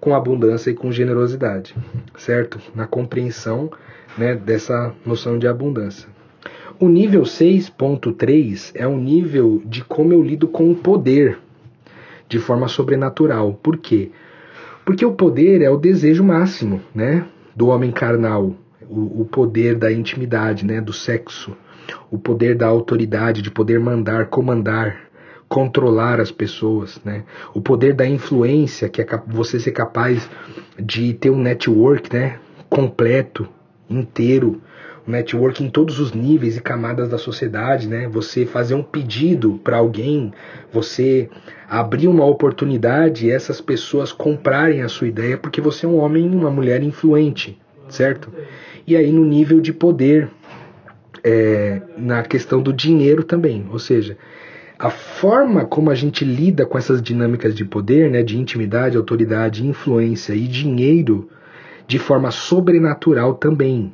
[0.00, 1.74] com abundância e com generosidade,
[2.16, 2.58] certo?
[2.74, 3.70] Na compreensão
[4.18, 6.08] né, dessa noção de abundância.
[6.80, 11.38] O nível 6.3 é um nível de como eu lido com o poder
[12.28, 13.54] de forma sobrenatural.
[13.62, 14.10] Por quê?
[14.10, 14.23] Porque
[14.86, 17.24] o poder é o desejo máximo, né?
[17.56, 18.54] Do homem carnal,
[18.88, 20.80] o, o poder da intimidade, né?
[20.80, 21.56] Do sexo,
[22.10, 24.96] o poder da autoridade, de poder mandar, comandar,
[25.48, 27.24] controlar as pessoas, né?
[27.54, 30.28] O poder da influência, que é você ser capaz
[30.78, 32.38] de ter um network, né?
[32.68, 33.48] Completo,
[33.88, 34.60] inteiro,
[35.06, 38.08] network em todos os níveis e camadas da sociedade, né?
[38.08, 40.32] Você fazer um pedido para alguém,
[40.72, 41.28] você
[41.68, 46.28] abrir uma oportunidade e essas pessoas comprarem a sua ideia porque você é um homem,
[46.28, 48.32] uma mulher influente, certo?
[48.86, 50.30] E aí no nível de poder,
[51.22, 54.16] é, na questão do dinheiro também, ou seja,
[54.78, 59.66] a forma como a gente lida com essas dinâmicas de poder, né, de intimidade, autoridade,
[59.66, 61.28] influência e dinheiro
[61.86, 63.92] de forma sobrenatural também.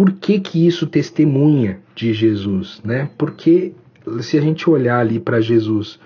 [0.00, 2.80] Por que, que isso testemunha de Jesus?
[2.82, 3.10] Né?
[3.18, 3.74] Porque
[4.22, 6.00] se a gente olhar ali para Jesus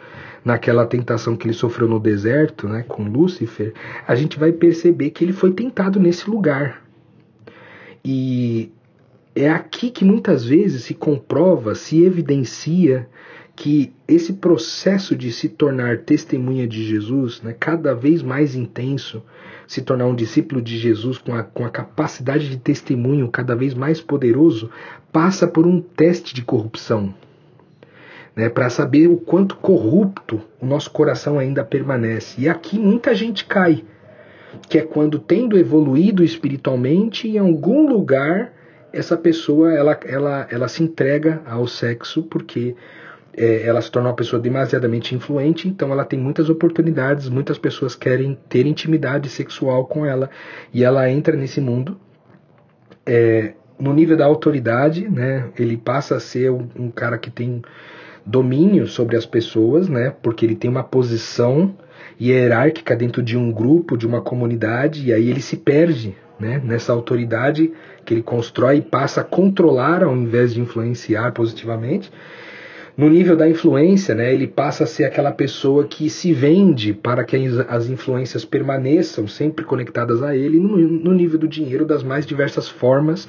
[0.45, 3.73] naquela tentação que ele sofreu no deserto, né, com Lúcifer,
[4.05, 6.83] a gente vai perceber que ele foi tentado nesse lugar.
[8.05, 8.73] E
[9.33, 13.09] é aqui que muitas vezes se comprova, se evidencia
[13.55, 19.23] que esse processo de se tornar testemunha de Jesus, né, cada vez mais intenso,
[19.75, 23.75] se tornar um discípulo de Jesus com a, com a capacidade de testemunho cada vez
[23.75, 24.71] mais poderoso,
[25.13, 27.13] passa por um teste de corrupção.
[28.37, 32.41] Né, para saber o quanto corrupto o nosso coração ainda permanece.
[32.41, 33.85] E aqui muita gente cai,
[34.69, 38.53] que é quando, tendo evoluído espiritualmente, em algum lugar
[38.93, 42.77] essa pessoa ela, ela, ela se entrega ao sexo porque
[43.37, 47.95] é, ela se torna uma pessoa demasiadamente influente, então ela tem muitas oportunidades, muitas pessoas
[47.95, 50.31] querem ter intimidade sexual com ela
[50.73, 51.99] e ela entra nesse mundo.
[53.07, 57.61] É, no nível da autoridade, né, ele passa a ser um, um, cara que tem
[58.25, 61.75] domínio sobre as pessoas, né, porque ele tem uma posição
[62.21, 66.93] hierárquica dentro de um grupo, de uma comunidade, e aí ele se perde né, nessa
[66.93, 67.73] autoridade
[68.05, 72.11] que ele constrói e passa a controlar ao invés de influenciar positivamente.
[72.97, 77.25] No nível da influência, né, ele passa a ser aquela pessoa que se vende para
[77.25, 77.37] que
[77.69, 82.69] as influências permaneçam sempre conectadas a ele, no, no nível do dinheiro, das mais diversas
[82.69, 83.29] formas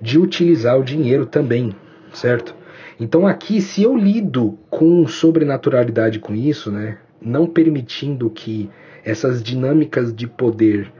[0.00, 1.74] de utilizar o dinheiro também,
[2.12, 2.54] certo?
[3.00, 8.70] Então aqui, se eu lido com sobrenaturalidade com isso, né, não permitindo que
[9.04, 10.92] essas dinâmicas de poder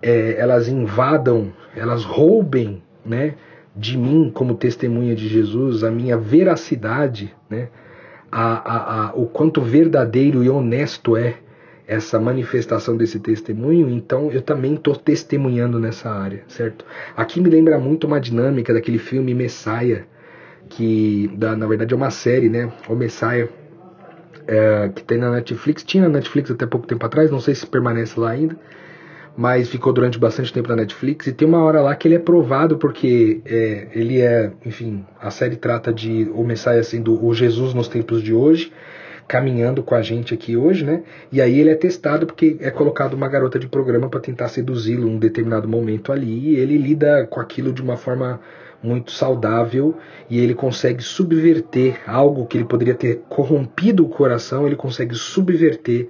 [0.00, 3.34] é, elas invadam, elas roubem, né,
[3.78, 7.68] de mim como testemunha de Jesus, a minha veracidade, né?
[8.30, 11.36] A, a, a, o quanto verdadeiro e honesto é
[11.86, 16.84] essa manifestação desse testemunho, então eu também estou testemunhando nessa área, certo?
[17.16, 20.04] Aqui me lembra muito uma dinâmica daquele filme Messiah,
[20.68, 22.70] que da, na verdade é uma série, né?
[22.88, 23.48] O Messiah,
[24.46, 27.66] é, que tem na Netflix, tinha na Netflix até pouco tempo atrás, não sei se
[27.66, 28.54] permanece lá ainda,
[29.38, 32.18] mas ficou durante bastante tempo na Netflix e tem uma hora lá que ele é
[32.18, 37.72] provado porque é, ele é, enfim, a série trata de o Messias sendo o Jesus
[37.72, 38.72] nos tempos de hoje,
[39.28, 41.04] caminhando com a gente aqui hoje, né?
[41.30, 45.06] E aí ele é testado porque é colocado uma garota de programa para tentar seduzi-lo
[45.06, 48.40] em um determinado momento ali e ele lida com aquilo de uma forma
[48.82, 49.96] muito saudável
[50.28, 56.08] e ele consegue subverter algo que ele poderia ter corrompido o coração, ele consegue subverter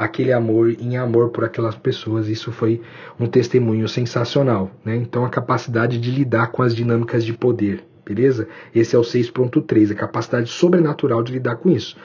[0.00, 2.26] aquele amor em amor por aquelas pessoas.
[2.26, 2.80] Isso foi
[3.20, 4.70] um testemunho sensacional.
[4.82, 4.96] Né?
[4.96, 7.84] Então, a capacidade de lidar com as dinâmicas de poder.
[8.02, 8.48] Beleza?
[8.74, 11.96] Esse é o 6.3, a capacidade sobrenatural de lidar com isso.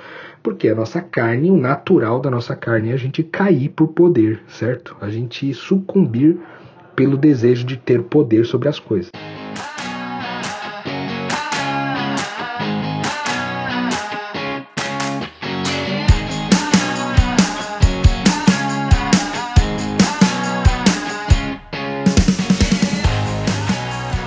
[0.44, 4.42] Porque a nossa carne, o natural da nossa carne é a gente cair por poder,
[4.48, 4.96] certo?
[5.00, 6.38] A gente sucumbir
[6.96, 9.10] pelo desejo de ter poder sobre as coisas.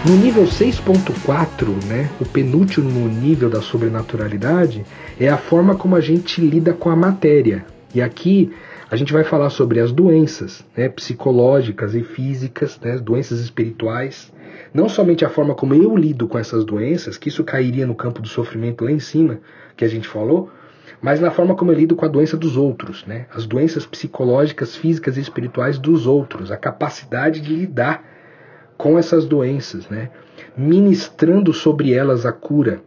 [0.09, 4.83] No nível 6.4, né, o penúltimo nível da sobrenaturalidade,
[5.21, 7.67] é a forma como a gente lida com a matéria.
[7.95, 8.51] E aqui
[8.91, 14.33] a gente vai falar sobre as doenças né, psicológicas e físicas, né, doenças espirituais.
[14.73, 18.23] Não somente a forma como eu lido com essas doenças, que isso cairia no campo
[18.23, 19.41] do sofrimento lá em cima,
[19.77, 20.51] que a gente falou,
[21.03, 23.27] mas na forma como eu lido com a doença dos outros, né?
[23.31, 28.17] as doenças psicológicas, físicas e espirituais dos outros, a capacidade de lidar
[28.79, 30.09] com essas doenças, né?
[30.57, 32.81] ministrando sobre elas a cura.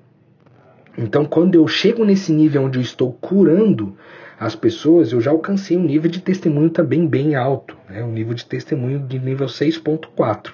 [0.98, 3.96] Então, quando eu chego nesse nível onde eu estou curando
[4.40, 8.04] as pessoas, eu já alcancei um nível de testemunho também bem alto, né?
[8.04, 10.52] um nível de testemunho de nível 6.4,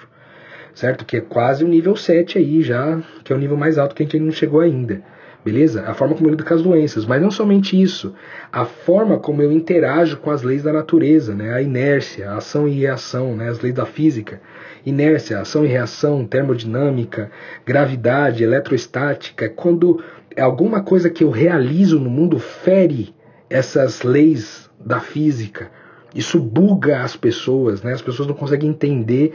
[0.74, 1.04] certo?
[1.04, 4.02] Que é quase o nível 7 aí já, que é o nível mais alto que
[4.02, 5.02] a gente não chegou ainda
[5.48, 5.82] beleza?
[5.86, 8.14] A forma como eu lido com as doenças, mas não somente isso,
[8.52, 11.54] a forma como eu interajo com as leis da natureza, né?
[11.54, 13.48] A inércia, a ação e reação, né?
[13.48, 14.42] As leis da física,
[14.84, 17.30] inércia, ação e reação, termodinâmica,
[17.64, 20.02] gravidade, eletrostática, quando
[20.38, 23.14] alguma coisa que eu realizo no mundo fere
[23.48, 25.70] essas leis da física,
[26.14, 27.94] isso buga as pessoas, né?
[27.94, 29.32] As pessoas não conseguem entender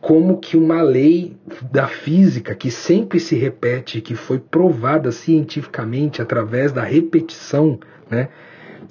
[0.00, 1.36] como que uma lei
[1.70, 7.78] da física que sempre se repete, que foi provada cientificamente através da repetição,
[8.10, 8.28] né,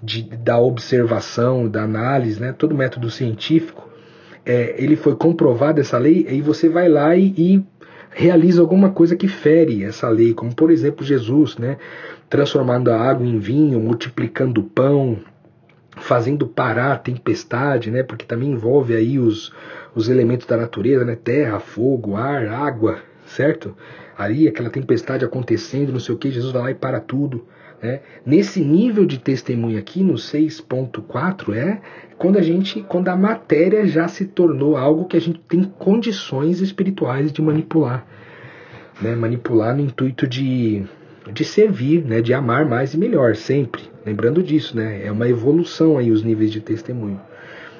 [0.02, 3.89] de, da observação, da análise, né, todo método científico,
[4.45, 7.65] é, ele foi comprovado essa lei, e você vai lá e, e
[8.12, 11.78] realiza alguma coisa que fere essa lei, como por exemplo Jesus, né,
[12.30, 15.17] transformando a água em vinho, multiplicando o pão,
[16.00, 19.54] fazendo parar a tempestade, né, porque também envolve aí os,
[19.96, 21.16] os elementos da natureza, né?
[21.16, 23.76] Terra, fogo, ar, água, certo?
[24.18, 27.46] Ali aquela tempestade acontecendo, não sei o que, Jesus vai lá e para tudo.
[27.82, 28.02] Né?
[28.26, 31.82] Nesse nível de testemunho aqui, no 6.4, é
[32.18, 36.60] quando a gente, quando a matéria já se tornou algo que a gente tem condições
[36.60, 38.06] espirituais de manipular.
[39.02, 39.16] Né?
[39.16, 40.84] Manipular no intuito de,
[41.32, 42.22] de servir, né?
[42.22, 43.84] de amar mais e melhor, sempre.
[44.06, 45.06] Lembrando disso, né?
[45.06, 47.20] É uma evolução aí os níveis de testemunho.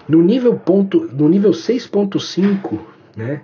[0.08, 2.80] No nível, ponto, no nível 6.5,
[3.16, 3.42] né,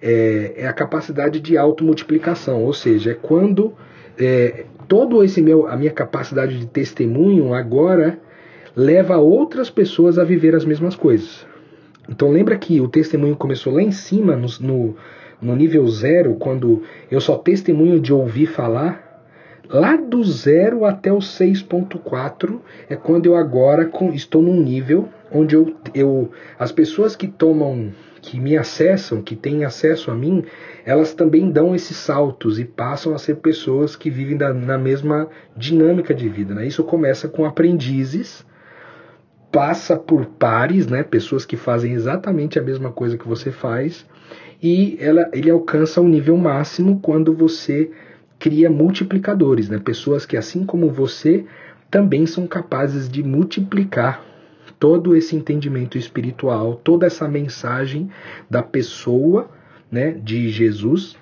[0.00, 3.72] é, é, a capacidade de automultiplicação, ou seja, é quando
[4.18, 8.18] é, todo esse meu, a minha capacidade de testemunho agora
[8.76, 11.46] leva outras pessoas a viver as mesmas coisas.
[12.08, 14.96] Então lembra que o testemunho começou lá em cima, no, no,
[15.40, 19.11] no nível zero, quando eu só testemunho de ouvir falar,
[19.72, 25.74] Lá do zero até o 6.4 é quando eu agora estou num nível onde eu,
[25.94, 30.44] eu as pessoas que tomam que me acessam, que têm acesso a mim,
[30.84, 35.28] elas também dão esses saltos e passam a ser pessoas que vivem da, na mesma
[35.56, 36.54] dinâmica de vida.
[36.54, 36.66] Né?
[36.66, 38.46] Isso começa com aprendizes,
[39.50, 41.02] passa por pares, né?
[41.02, 44.06] pessoas que fazem exatamente a mesma coisa que você faz,
[44.62, 47.90] e ela, ele alcança o nível máximo quando você
[48.42, 49.78] cria multiplicadores, né?
[49.78, 51.44] pessoas que, assim como você,
[51.88, 54.20] também são capazes de multiplicar
[54.80, 58.10] todo esse entendimento espiritual, toda essa mensagem
[58.50, 59.48] da pessoa
[59.88, 61.16] né, de Jesus.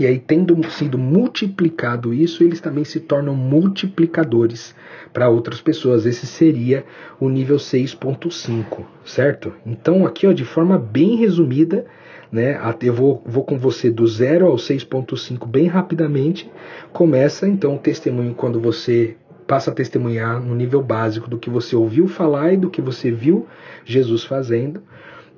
[0.00, 4.74] E aí, tendo sido multiplicado isso, eles também se tornam multiplicadores
[5.12, 6.06] para outras pessoas.
[6.06, 6.84] Esse seria
[7.20, 9.52] o nível 6.5, certo?
[9.64, 11.86] Então, aqui, ó, de forma bem resumida,
[12.32, 12.58] né?
[12.80, 16.50] Eu vou, vou com você do 0 ao 6.5 bem rapidamente.
[16.90, 19.16] Começa então o testemunho quando você
[19.46, 23.10] passa a testemunhar no nível básico do que você ouviu falar e do que você
[23.10, 23.46] viu
[23.84, 24.82] Jesus fazendo.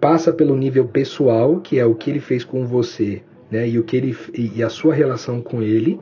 [0.00, 3.68] Passa pelo nível pessoal, que é o que ele fez com você, né?
[3.68, 5.98] E o que ele e a sua relação com ele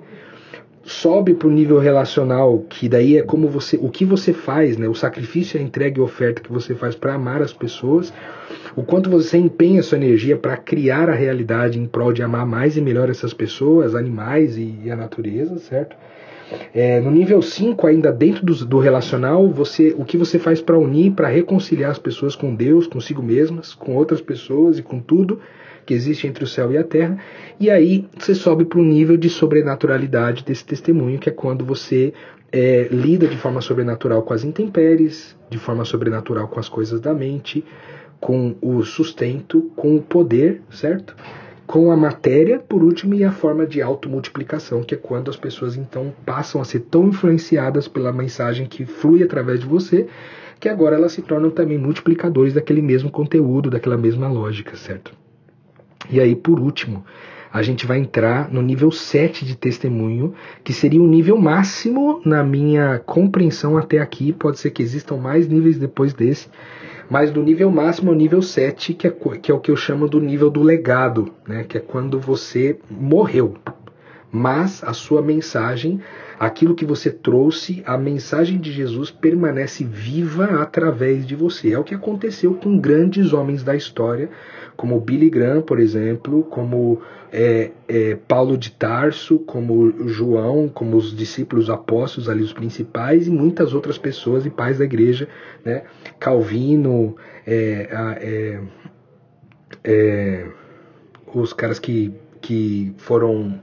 [0.85, 4.89] sobe para o nível relacional, que daí é como você, o que você faz, né?
[4.89, 8.13] O sacrifício, a entrega e oferta que você faz para amar as pessoas,
[8.75, 12.77] o quanto você empenha sua energia para criar a realidade em prol de amar mais
[12.77, 15.97] e melhor essas pessoas, animais e, e a natureza, certo?
[16.75, 20.79] É, no nível 5, ainda dentro do, do, relacional, você, o que você faz para
[20.79, 25.41] unir, para reconciliar as pessoas com Deus, consigo mesmas, com outras pessoas e com tudo,
[25.85, 27.19] que existe entre o céu e a terra,
[27.59, 32.13] e aí você sobe para o nível de sobrenaturalidade desse testemunho, que é quando você
[32.53, 37.15] é, lida de forma sobrenatural com as intempéries, de forma sobrenatural com as coisas da
[37.15, 37.65] mente,
[38.21, 41.17] com o sustento, com o poder, certo?
[41.67, 45.77] Com a matéria, por último, e a forma de automultiplicação, que é quando as pessoas
[45.77, 50.07] então passam a ser tão influenciadas pela mensagem que flui através de você,
[50.61, 55.22] que agora elas se tornam também multiplicadores daquele mesmo conteúdo, daquela mesma lógica, certo?
[56.13, 57.03] E aí, por último,
[57.51, 62.45] a gente vai entrar no nível 7 de testemunho, que seria o nível máximo na
[62.45, 64.33] minha compreensão até aqui.
[64.33, 66.49] Pode ser que existam mais níveis depois desse,
[67.11, 70.09] Mas do nível máximo ao nível 7, que é, que é o que eu chamo
[70.09, 71.65] do nível do legado, né?
[71.65, 73.55] que é quando você morreu.
[74.31, 76.01] Mas a sua mensagem,
[76.41, 81.75] aquilo que você trouxe, a mensagem de Jesus permanece viva através de você.
[81.75, 84.31] É o que aconteceu com grandes homens da história,
[84.83, 87.01] como Billy Graham, por exemplo, como
[87.33, 93.31] é, é, Paulo de Tarso, como João, como os discípulos apóstolos ali, os principais, e
[93.31, 95.29] muitas outras pessoas e pais da igreja,
[95.65, 95.85] né?
[96.19, 97.15] Calvino,
[97.47, 97.89] é,
[98.21, 98.61] é,
[99.85, 100.47] é,
[101.33, 103.63] os caras que, que foram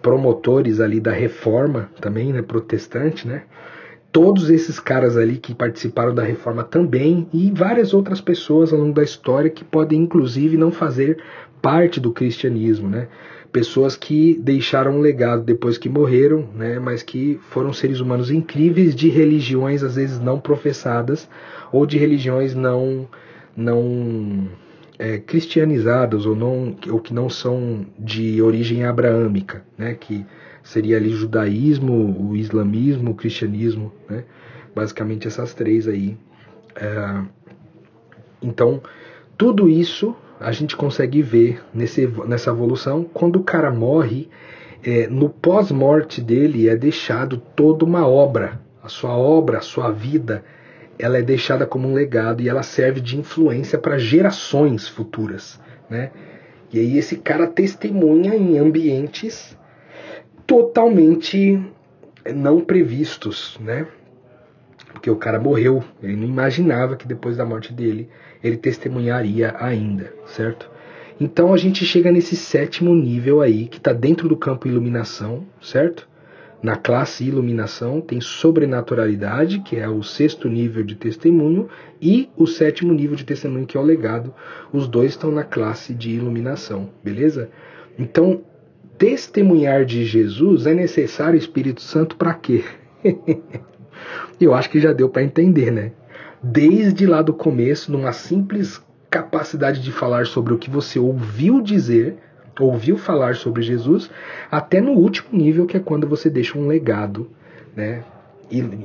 [0.00, 3.42] promotores ali da reforma também, né, protestante, né?
[4.12, 8.92] Todos esses caras ali que participaram da reforma também e várias outras pessoas ao longo
[8.92, 11.22] da história que podem inclusive não fazer
[11.62, 13.08] parte do cristianismo, né?
[13.52, 16.78] Pessoas que deixaram um legado depois que morreram, né?
[16.78, 21.28] Mas que foram seres humanos incríveis de religiões às vezes não professadas
[21.72, 23.08] ou de religiões não
[23.56, 24.48] não
[24.98, 29.94] é, cristianizadas ou não ou que não são de origem abraâmica, né?
[29.94, 30.26] Que
[30.70, 34.22] seria ali judaísmo, o islamismo, o cristianismo, né?
[34.72, 36.16] Basicamente essas três aí.
[36.76, 37.22] É,
[38.40, 38.80] então
[39.36, 43.02] tudo isso a gente consegue ver nesse, nessa evolução.
[43.02, 44.28] Quando o cara morre,
[44.80, 48.60] é, no pós-morte dele é deixado toda uma obra.
[48.80, 50.44] A sua obra, a sua vida,
[51.00, 55.60] ela é deixada como um legado e ela serve de influência para gerações futuras,
[55.90, 56.12] né?
[56.72, 59.58] E aí esse cara testemunha em ambientes
[60.50, 61.62] totalmente
[62.34, 63.86] não previstos, né?
[64.92, 68.08] Porque o cara morreu, ele não imaginava que depois da morte dele
[68.42, 70.68] ele testemunharia ainda, certo?
[71.20, 76.08] Então a gente chega nesse sétimo nível aí, que está dentro do campo iluminação, certo?
[76.60, 81.68] Na classe iluminação tem sobrenaturalidade, que é o sexto nível de testemunho,
[82.02, 84.34] e o sétimo nível de testemunho, que é o legado.
[84.72, 87.48] Os dois estão na classe de iluminação, beleza?
[87.96, 88.42] Então,
[89.00, 92.62] testemunhar de Jesus é necessário Espírito Santo para quê?
[94.40, 95.92] Eu acho que já deu para entender, né?
[96.42, 102.16] desde lá do começo, numa simples capacidade de falar sobre o que você ouviu dizer,
[102.58, 104.10] ouviu falar sobre Jesus,
[104.50, 107.28] até no último nível, que é quando você deixa um legado,
[107.74, 108.04] né,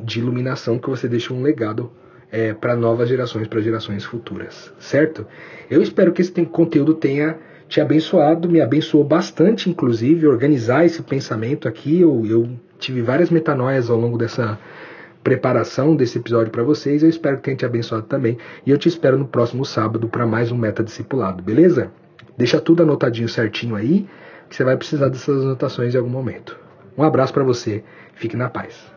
[0.04, 1.92] de iluminação, que você deixa um legado
[2.32, 5.26] é, para novas gerações, para gerações futuras, certo?
[5.70, 7.38] Eu espero que esse conteúdo tenha
[7.68, 12.02] te abençoado, me abençoou bastante, inclusive, organizar esse pensamento aqui.
[12.02, 14.60] Eu, eu tive várias metanoias ao longo dessa
[15.24, 17.02] preparação desse episódio para vocês.
[17.02, 18.38] Eu espero que tenha te abençoado também.
[18.66, 21.92] E eu te espero no próximo sábado para mais um Meta Discipulado, beleza?
[22.38, 24.08] Deixa tudo anotadinho certinho aí,
[24.50, 26.58] que você vai precisar dessas anotações em algum momento.
[26.98, 28.95] Um abraço para você, fique na paz.